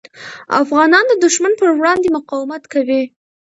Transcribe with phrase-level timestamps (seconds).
[0.61, 3.03] افغانان د دښمن پر وړاندې مقاومت کوي.